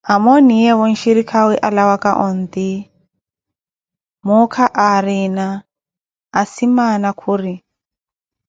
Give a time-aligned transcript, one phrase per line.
[0.13, 2.69] Amooniyeevo nxhirikhawe alawaka onti,
[4.25, 5.45] muukha aarina
[6.41, 7.53] asimaana khuri.